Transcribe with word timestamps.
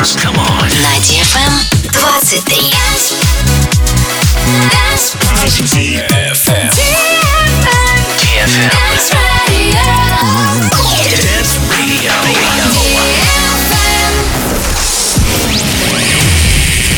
dance. 0.00 0.16
Come 0.16 0.38
on. 0.38 0.68
На 0.82 0.96
DFM 1.04 1.52
23. 1.92 2.70
Dance. 4.70 5.16
Dance 5.20 5.74
Radio. 5.74 6.06
Dance 6.08 6.48
Radio. 11.70 12.12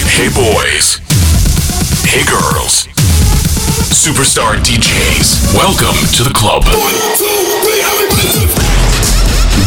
Hey 0.07 0.29
boys. 0.29 1.01
Hey 2.05 2.25
girls. 2.25 2.87
Superstar 3.91 4.57
DJs. 4.63 5.55
Welcome 5.55 5.97
to 6.17 6.23
the 6.23 6.33
club. 6.35 6.65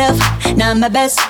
Myself, 0.00 0.56
not 0.56 0.78
my 0.78 0.88
best. 0.88 1.29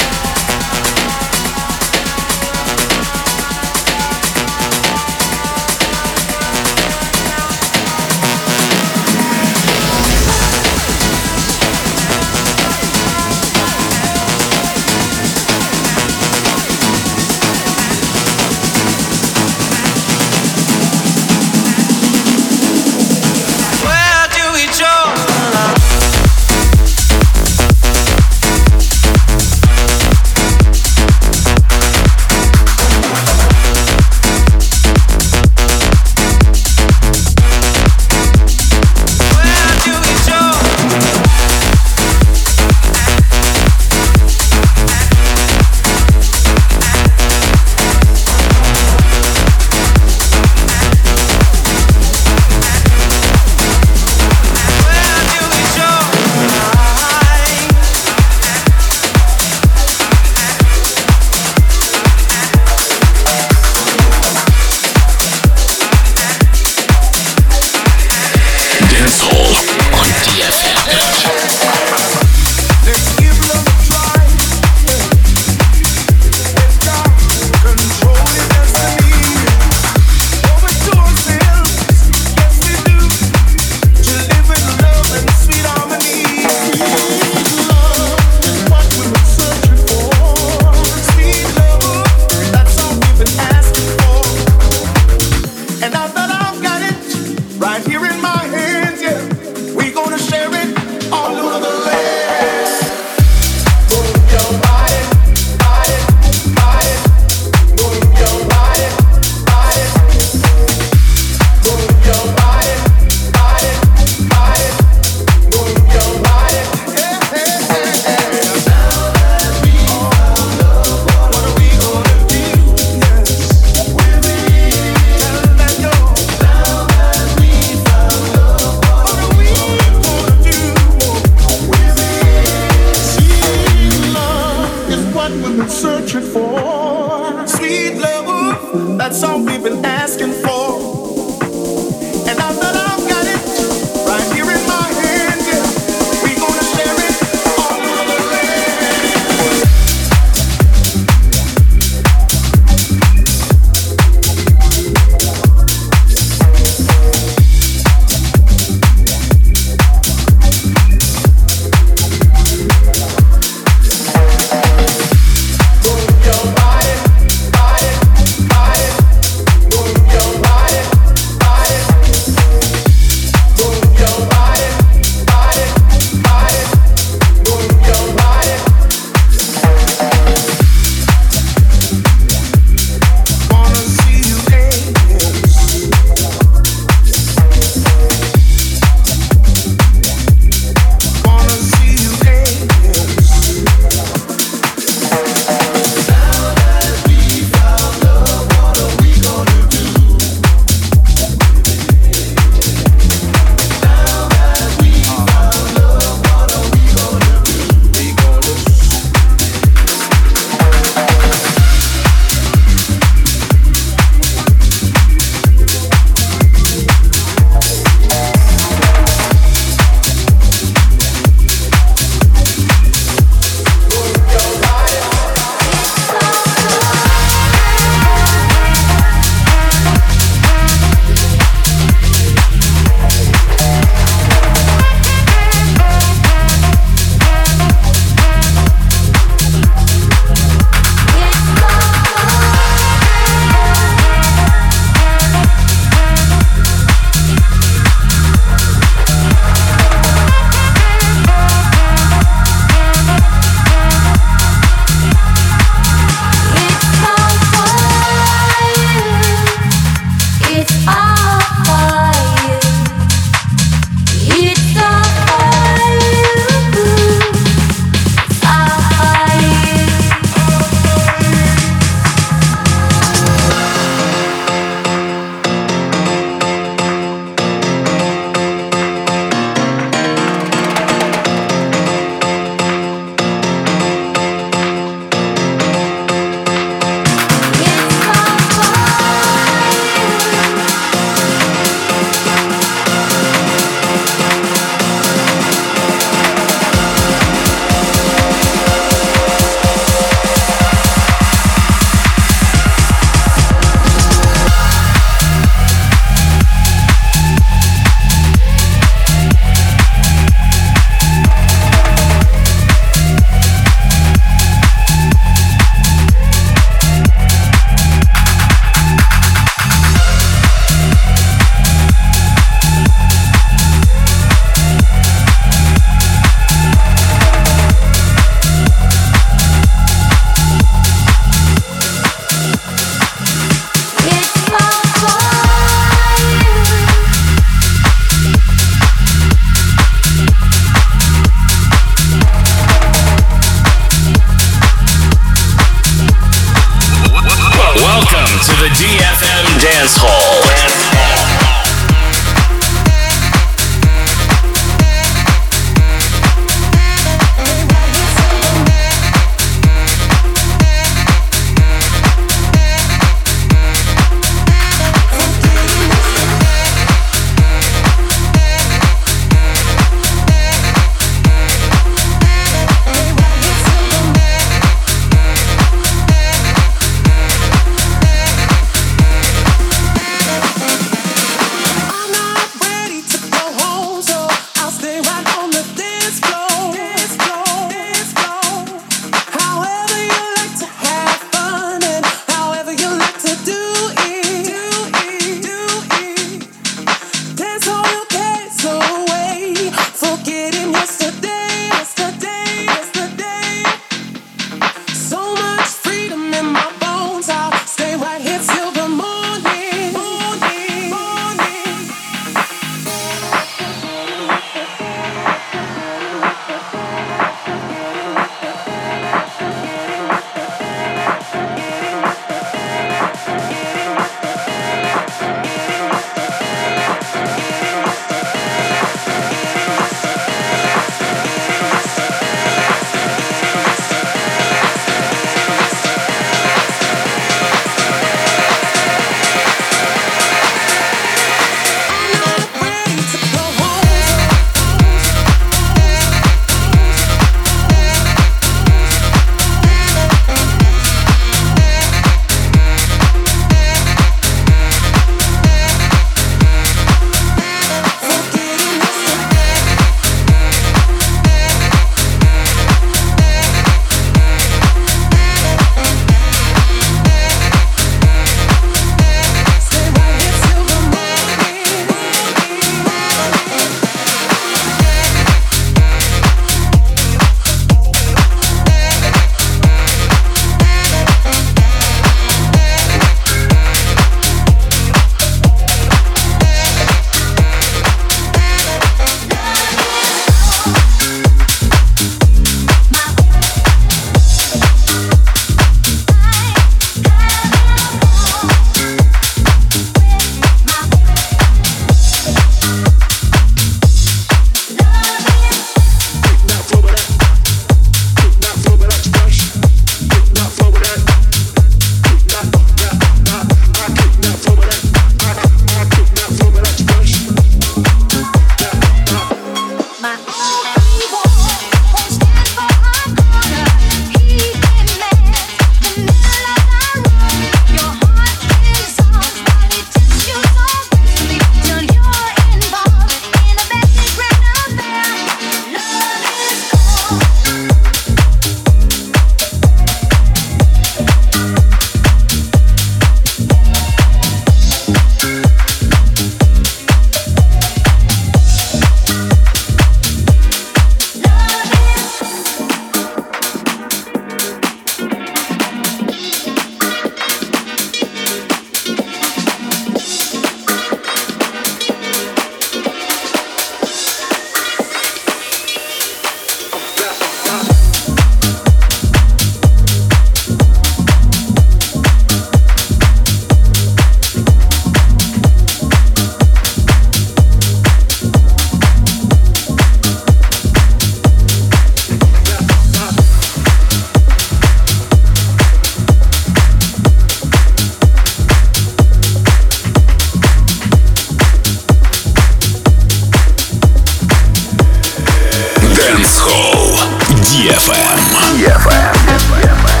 Dancehall 596.31 596.95
DFM. 597.43 598.17
DFM. 598.55 599.13
DFM. 599.51 600.00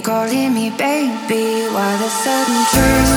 Calling 0.00 0.54
me 0.54 0.70
baby. 0.70 1.66
Why 1.74 1.96
the 1.98 2.08
sudden 2.08 2.64
turn? 2.72 3.09